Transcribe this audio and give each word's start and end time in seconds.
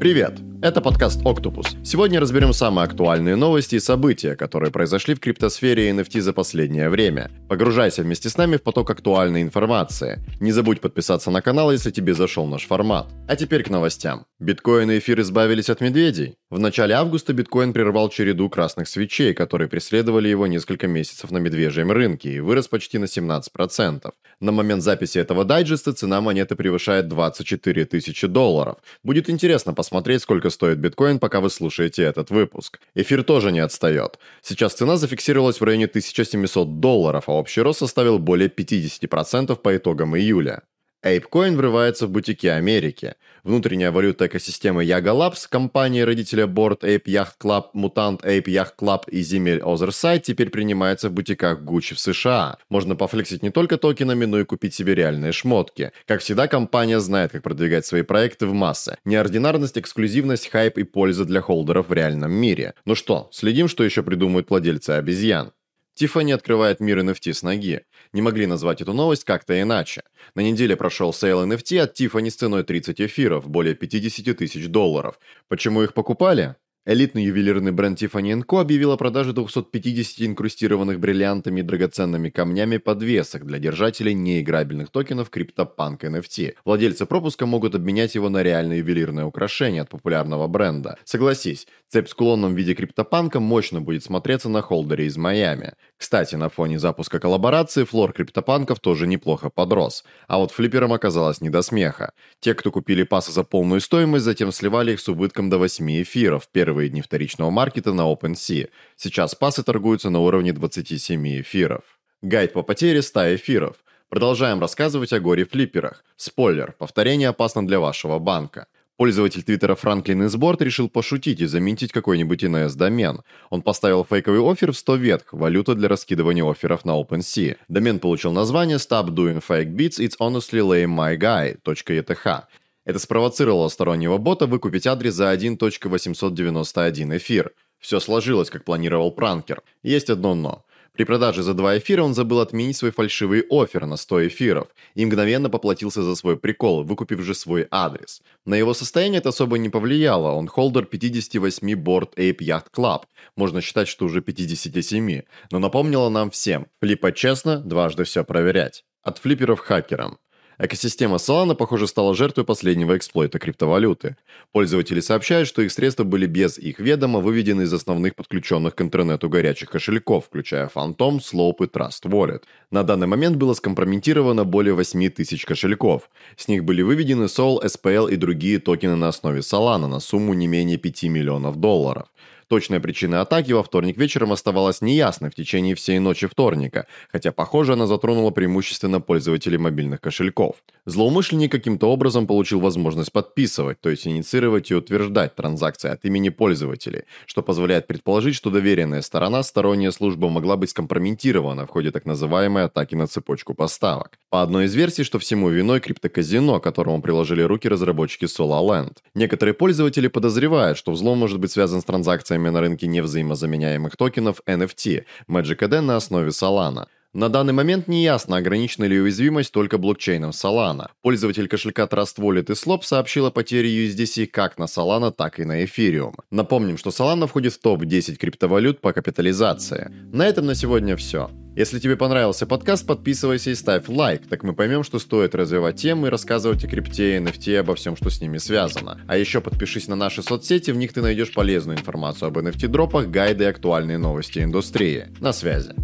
Привет! 0.00 0.38
Это 0.62 0.80
подкаст 0.80 1.20
«Октопус». 1.26 1.76
Сегодня 1.84 2.20
разберем 2.20 2.54
самые 2.54 2.84
актуальные 2.86 3.36
новости 3.36 3.74
и 3.74 3.80
события, 3.80 4.34
которые 4.34 4.70
произошли 4.70 5.14
в 5.14 5.20
криптосфере 5.20 5.90
и 5.90 5.92
NFT 5.92 6.20
за 6.20 6.32
последнее 6.32 6.88
время. 6.88 7.30
Погружайся 7.50 8.02
вместе 8.02 8.30
с 8.30 8.38
нами 8.38 8.56
в 8.56 8.62
поток 8.62 8.90
актуальной 8.90 9.42
информации. 9.42 10.24
Не 10.40 10.52
забудь 10.52 10.80
подписаться 10.80 11.30
на 11.30 11.42
канал, 11.42 11.70
если 11.70 11.90
тебе 11.90 12.14
зашел 12.14 12.46
наш 12.46 12.66
формат. 12.66 13.08
А 13.28 13.36
теперь 13.36 13.62
к 13.62 13.68
новостям. 13.68 14.24
Биткоин 14.38 14.90
и 14.90 14.98
эфир 14.98 15.20
избавились 15.20 15.68
от 15.68 15.82
медведей. 15.82 16.36
В 16.48 16.58
начале 16.58 16.94
августа 16.94 17.34
биткоин 17.34 17.74
прервал 17.74 18.08
череду 18.08 18.48
красных 18.48 18.88
свечей, 18.88 19.34
которые 19.34 19.68
преследовали 19.68 20.28
его 20.28 20.46
несколько 20.46 20.86
месяцев 20.86 21.30
на 21.30 21.38
медвежьем 21.38 21.92
рынке 21.92 22.32
и 22.32 22.40
вырос 22.40 22.68
почти 22.68 22.96
на 22.96 23.04
17%. 23.04 24.10
На 24.40 24.52
момент 24.52 24.82
записи 24.82 25.18
этого 25.18 25.44
дайджеста 25.44 25.92
цена 25.92 26.22
монеты 26.22 26.56
превышает 26.56 27.08
24 27.08 27.84
тысячи 27.84 28.26
долларов. 28.26 28.78
Будет 29.04 29.28
интересно 29.28 29.74
посмотреть, 29.74 30.22
сколько 30.22 30.48
стоит 30.48 30.78
биткоин, 30.78 31.18
пока 31.18 31.40
вы 31.40 31.50
слушаете 31.50 32.04
этот 32.04 32.30
выпуск. 32.30 32.80
Эфир 32.94 33.22
тоже 33.22 33.52
не 33.52 33.60
отстает. 33.60 34.18
Сейчас 34.40 34.72
цена 34.72 34.96
зафиксировалась 34.96 35.60
в 35.60 35.64
районе 35.64 35.84
1700 35.84 36.80
долларов, 36.80 37.24
а 37.26 37.32
общий 37.32 37.60
рост 37.60 37.80
составил 37.80 38.18
более 38.18 38.48
50% 38.48 39.56
по 39.56 39.76
итогам 39.76 40.16
июля. 40.16 40.62
ApeCoin 41.04 41.56
врывается 41.56 42.06
в 42.06 42.10
бутики 42.10 42.46
Америки. 42.46 43.14
Внутренняя 43.42 43.90
валюта 43.90 44.26
экосистемы 44.26 44.84
Yaga 44.84 45.14
Labs, 45.14 45.46
компания 45.48 46.04
родителя 46.04 46.44
Board 46.44 46.80
Ape 46.80 47.04
Yacht 47.06 47.32
Club, 47.42 47.66
Mutant 47.74 48.22
Ape 48.22 48.44
Yacht 48.44 48.72
Club 48.78 49.08
и 49.10 49.22
земель 49.22 49.60
Otherside 49.60 50.20
теперь 50.20 50.50
принимается 50.50 51.08
в 51.08 51.12
бутиках 51.12 51.60
Gucci 51.62 51.94
в 51.94 52.00
США. 52.00 52.58
Можно 52.68 52.96
пофлексить 52.96 53.42
не 53.42 53.50
только 53.50 53.78
токенами, 53.78 54.26
но 54.26 54.40
и 54.40 54.44
купить 54.44 54.74
себе 54.74 54.94
реальные 54.94 55.32
шмотки. 55.32 55.92
Как 56.06 56.20
всегда, 56.20 56.48
компания 56.48 57.00
знает, 57.00 57.32
как 57.32 57.42
продвигать 57.42 57.86
свои 57.86 58.02
проекты 58.02 58.46
в 58.46 58.52
массы. 58.52 58.98
Неординарность, 59.06 59.78
эксклюзивность, 59.78 60.48
хайп 60.48 60.76
и 60.76 60.82
польза 60.82 61.24
для 61.24 61.40
холдеров 61.40 61.88
в 61.88 61.92
реальном 61.94 62.32
мире. 62.32 62.74
Ну 62.84 62.94
что, 62.94 63.30
следим, 63.32 63.68
что 63.68 63.84
еще 63.84 64.02
придумают 64.02 64.50
владельцы 64.50 64.90
обезьян. 64.90 65.52
Тиффани 65.94 66.32
открывает 66.32 66.80
мир 66.80 67.00
NFT 67.00 67.32
с 67.34 67.42
ноги. 67.42 67.82
Не 68.12 68.22
могли 68.22 68.46
назвать 68.46 68.80
эту 68.80 68.92
новость 68.92 69.24
как-то 69.24 69.60
иначе. 69.60 70.02
На 70.34 70.40
неделе 70.40 70.76
прошел 70.76 71.12
sale 71.12 71.44
NFT 71.44 71.78
от 71.78 71.94
Тиффани 71.94 72.30
с 72.30 72.36
ценой 72.36 72.64
30 72.64 73.00
эфиров, 73.00 73.48
более 73.48 73.74
50 73.74 74.36
тысяч 74.36 74.68
долларов. 74.68 75.18
Почему 75.48 75.82
их 75.82 75.94
покупали? 75.94 76.56
Элитный 76.86 77.24
ювелирный 77.24 77.72
бренд 77.72 78.00
Tiffany 78.00 78.42
Co. 78.42 78.58
объявил 78.58 78.92
о 78.92 78.96
продаже 78.96 79.34
250 79.34 80.26
инкрустированных 80.26 80.98
бриллиантами 80.98 81.60
и 81.60 81.62
драгоценными 81.62 82.30
камнями 82.30 82.78
подвесок 82.78 83.44
для 83.44 83.58
держателей 83.58 84.14
неиграбельных 84.14 84.88
токенов 84.88 85.30
CryptoPunk 85.30 85.98
NFT. 86.00 86.54
Владельцы 86.64 87.04
пропуска 87.04 87.44
могут 87.44 87.74
обменять 87.74 88.14
его 88.14 88.30
на 88.30 88.42
реальное 88.42 88.78
ювелирное 88.78 89.26
украшение 89.26 89.82
от 89.82 89.90
популярного 89.90 90.48
бренда. 90.48 90.96
Согласись, 91.04 91.66
цепь 91.90 92.08
с 92.08 92.14
кулоном 92.14 92.54
в 92.54 92.56
виде 92.56 92.74
криптопанка 92.74 93.40
мощно 93.40 93.82
будет 93.82 94.02
смотреться 94.02 94.48
на 94.48 94.62
холдере 94.62 95.04
из 95.04 95.18
Майами. 95.18 95.74
Кстати, 96.00 96.34
на 96.34 96.48
фоне 96.48 96.78
запуска 96.78 97.20
коллаборации 97.20 97.84
флор 97.84 98.14
криптопанков 98.14 98.80
тоже 98.80 99.06
неплохо 99.06 99.50
подрос. 99.50 100.02
А 100.28 100.38
вот 100.38 100.50
флипперам 100.50 100.94
оказалось 100.94 101.42
не 101.42 101.50
до 101.50 101.60
смеха. 101.60 102.14
Те, 102.40 102.54
кто 102.54 102.72
купили 102.72 103.02
пасы 103.02 103.32
за 103.32 103.44
полную 103.44 103.82
стоимость, 103.82 104.24
затем 104.24 104.50
сливали 104.50 104.94
их 104.94 105.00
с 105.00 105.08
убытком 105.10 105.50
до 105.50 105.58
8 105.58 106.02
эфиров. 106.02 106.48
Первый 106.50 106.80
первые 106.80 106.88
дни 106.88 107.02
вторичного 107.02 107.50
маркета 107.50 107.92
на 107.92 108.10
OpenSea. 108.10 108.70
Сейчас 108.96 109.34
пасы 109.34 109.62
торгуются 109.62 110.08
на 110.08 110.20
уровне 110.20 110.54
27 110.54 111.42
эфиров. 111.42 111.82
Гайд 112.22 112.54
по 112.54 112.62
потере 112.62 113.02
100 113.02 113.34
эфиров. 113.34 113.76
Продолжаем 114.08 114.58
рассказывать 114.58 115.12
о 115.12 115.20
горе-флипперах. 115.20 116.02
Спойлер, 116.16 116.72
повторение 116.78 117.28
опасно 117.28 117.66
для 117.66 117.78
вашего 117.78 118.18
банка. 118.18 118.66
Пользователь 119.00 119.42
твиттера 119.42 119.76
Франклин 119.76 120.26
Изборд 120.26 120.60
решил 120.60 120.90
пошутить 120.90 121.40
и 121.40 121.46
заметить 121.46 121.90
какой-нибудь 121.90 122.44
INS-домен. 122.44 123.22
Он 123.48 123.62
поставил 123.62 124.04
фейковый 124.04 124.42
офер 124.42 124.72
в 124.72 124.76
100 124.76 124.96
ветх, 124.96 125.32
валюта 125.32 125.74
для 125.74 125.88
раскидывания 125.88 126.44
офферов 126.44 126.84
на 126.84 127.00
OpenSea. 127.00 127.56
Домен 127.68 127.98
получил 127.98 128.32
название 128.32 128.76
Stop 128.76 129.08
Doing 129.08 129.42
Fake 129.42 129.74
Beats, 129.74 130.00
It's 130.00 130.18
Honestly 130.20 130.60
Lame 130.60 130.94
My 130.94 131.16
Guy.eth. 131.16 132.42
Это 132.84 132.98
спровоцировало 132.98 133.68
стороннего 133.68 134.18
бота 134.18 134.46
выкупить 134.46 134.86
адрес 134.86 135.14
за 135.14 135.32
1.891 135.32 137.16
эфир. 137.16 137.52
Все 137.78 138.00
сложилось, 138.00 138.50
как 138.50 138.66
планировал 138.66 139.12
пранкер. 139.12 139.62
Есть 139.82 140.10
одно 140.10 140.34
«но». 140.34 140.66
При 141.00 141.06
продаже 141.06 141.42
за 141.42 141.54
2 141.54 141.78
эфира 141.78 142.02
он 142.02 142.12
забыл 142.12 142.40
отменить 142.40 142.76
свой 142.76 142.90
фальшивый 142.90 143.42
офер 143.48 143.86
на 143.86 143.96
100 143.96 144.28
эфиров 144.28 144.68
и 144.94 145.06
мгновенно 145.06 145.48
поплатился 145.48 146.02
за 146.02 146.14
свой 146.14 146.36
прикол, 146.36 146.84
выкупив 146.84 147.22
же 147.22 147.34
свой 147.34 147.66
адрес. 147.70 148.20
На 148.44 148.54
его 148.54 148.74
состояние 148.74 149.20
это 149.20 149.30
особо 149.30 149.56
не 149.56 149.70
повлияло, 149.70 150.32
он 150.32 150.46
холдер 150.46 150.84
58 150.84 151.72
Board 151.82 152.16
Ape 152.16 152.40
Yacht 152.40 152.66
Club, 152.76 153.04
можно 153.34 153.62
считать, 153.62 153.88
что 153.88 154.04
уже 154.04 154.20
57, 154.20 155.22
но 155.50 155.58
напомнило 155.58 156.10
нам 156.10 156.30
всем, 156.30 156.66
флипать 156.82 157.16
честно, 157.16 157.60
дважды 157.60 158.04
все 158.04 158.22
проверять. 158.22 158.84
От 159.02 159.16
флипперов 159.20 159.60
хакерам. 159.60 160.18
Экосистема 160.62 161.16
Solana, 161.16 161.54
похоже, 161.54 161.86
стала 161.86 162.14
жертвой 162.14 162.44
последнего 162.44 162.94
эксплойта 162.94 163.38
криптовалюты. 163.38 164.16
Пользователи 164.52 165.00
сообщают, 165.00 165.48
что 165.48 165.62
их 165.62 165.72
средства 165.72 166.04
были 166.04 166.26
без 166.26 166.58
их 166.58 166.80
ведома 166.80 167.20
выведены 167.20 167.62
из 167.62 167.72
основных 167.72 168.14
подключенных 168.14 168.74
к 168.74 168.82
интернету 168.82 169.30
горячих 169.30 169.70
кошельков, 169.70 170.26
включая 170.26 170.68
Phantom, 170.68 171.18
Slope 171.20 171.64
и 171.64 171.66
Trust 171.66 172.02
Wallet. 172.04 172.42
На 172.70 172.82
данный 172.82 173.06
момент 173.06 173.38
было 173.38 173.54
скомпрометировано 173.54 174.44
более 174.44 174.74
8 174.74 175.08
тысяч 175.08 175.46
кошельков. 175.46 176.10
С 176.36 176.46
них 176.46 176.62
были 176.62 176.82
выведены 176.82 177.24
Sol, 177.24 177.64
SPL 177.64 178.12
и 178.12 178.16
другие 178.16 178.58
токены 178.58 178.96
на 178.96 179.08
основе 179.08 179.40
Solana 179.40 179.86
на 179.86 179.98
сумму 179.98 180.34
не 180.34 180.46
менее 180.46 180.76
5 180.76 181.04
миллионов 181.04 181.56
долларов. 181.56 182.08
Точная 182.50 182.80
причина 182.80 183.20
атаки 183.20 183.52
во 183.52 183.62
вторник 183.62 183.96
вечером 183.96 184.32
оставалась 184.32 184.80
неясной 184.80 185.30
в 185.30 185.36
течение 185.36 185.76
всей 185.76 186.00
ночи 186.00 186.26
вторника, 186.26 186.88
хотя, 187.12 187.30
похоже, 187.30 187.74
она 187.74 187.86
затронула 187.86 188.32
преимущественно 188.32 189.00
пользователей 189.00 189.56
мобильных 189.56 190.00
кошельков. 190.00 190.56
Злоумышленник 190.84 191.52
каким-то 191.52 191.86
образом 191.86 192.26
получил 192.26 192.58
возможность 192.58 193.12
подписывать, 193.12 193.80
то 193.80 193.88
есть 193.88 194.04
инициировать 194.04 194.72
и 194.72 194.74
утверждать 194.74 195.36
транзакции 195.36 195.90
от 195.90 196.04
имени 196.04 196.30
пользователей, 196.30 197.04
что 197.24 197.44
позволяет 197.44 197.86
предположить, 197.86 198.34
что 198.34 198.50
доверенная 198.50 199.02
сторона, 199.02 199.44
сторонняя 199.44 199.92
служба, 199.92 200.28
могла 200.28 200.56
быть 200.56 200.70
скомпрометирована 200.70 201.66
в 201.66 201.70
ходе 201.70 201.92
так 201.92 202.04
называемой 202.04 202.64
атаки 202.64 202.96
на 202.96 203.06
цепочку 203.06 203.54
поставок. 203.54 204.18
По 204.30 204.42
одной 204.42 204.66
из 204.66 204.76
версий, 204.76 205.02
что 205.02 205.18
всему 205.18 205.48
виной 205.48 205.80
криптоказино, 205.80 206.60
которому 206.60 207.02
приложили 207.02 207.42
руки 207.42 207.68
разработчики 207.68 208.26
SolarLand. 208.26 208.98
Некоторые 209.14 209.54
пользователи 209.54 210.06
подозревают, 210.06 210.78
что 210.78 210.92
взлом 210.92 211.18
может 211.18 211.40
быть 211.40 211.50
связан 211.50 211.80
с 211.80 211.84
транзакциями 211.84 212.48
на 212.48 212.60
рынке 212.60 212.86
невзаимозаменяемых 212.86 213.96
токенов 213.96 214.40
NFT, 214.46 215.02
MagicAD 215.28 215.80
на 215.80 215.96
основе 215.96 216.28
Solana. 216.28 216.86
На 217.12 217.28
данный 217.28 217.52
момент 217.52 217.88
не 217.88 218.04
ясно, 218.04 218.36
ограничена 218.36 218.84
ли 218.84 219.00
уязвимость 219.00 219.50
только 219.50 219.78
блокчейном 219.78 220.30
Solana. 220.30 220.90
Пользователь 221.02 221.48
кошелька 221.48 221.86
Trust 221.86 222.18
Wallet 222.18 222.52
и 222.52 222.54
Slop 222.54 222.82
сообщил 222.84 223.26
о 223.26 223.32
потере 223.32 223.84
USDC 223.84 224.26
как 224.26 224.58
на 224.58 224.64
Solana, 224.64 225.10
так 225.10 225.40
и 225.40 225.44
на 225.44 225.64
Ethereum. 225.64 226.14
Напомним, 226.30 226.78
что 226.78 226.90
Solana 226.90 227.26
входит 227.26 227.54
в 227.54 227.60
топ-10 227.60 228.14
криптовалют 228.14 228.80
по 228.80 228.92
капитализации. 228.92 229.90
На 230.12 230.28
этом 230.28 230.46
на 230.46 230.54
сегодня 230.54 230.96
все. 230.96 231.32
Если 231.56 231.80
тебе 231.80 231.96
понравился 231.96 232.46
подкаст, 232.46 232.86
подписывайся 232.86 233.50
и 233.50 233.54
ставь 233.56 233.88
лайк, 233.88 234.22
так 234.28 234.44
мы 234.44 234.52
поймем, 234.52 234.84
что 234.84 234.98
стоит 234.98 235.34
развивать 235.34 235.76
темы 235.76 236.06
и 236.06 236.10
рассказывать 236.10 236.64
о 236.64 236.68
крипте 236.68 237.18
NFT 237.18 237.56
обо 237.58 237.74
всем, 237.74 237.96
что 237.96 238.08
с 238.08 238.20
ними 238.20 238.38
связано. 238.38 239.00
А 239.08 239.16
еще 239.16 239.40
подпишись 239.40 239.88
на 239.88 239.96
наши 239.96 240.22
соцсети, 240.22 240.70
в 240.70 240.76
них 240.76 240.92
ты 240.92 241.02
найдешь 241.02 241.34
полезную 241.34 241.78
информацию 241.78 242.28
об 242.28 242.38
NFT-дропах, 242.38 243.10
гайды 243.10 243.44
и 243.44 243.48
актуальные 243.48 243.98
новости 243.98 244.38
индустрии. 244.38 245.08
На 245.18 245.32
связи. 245.32 245.74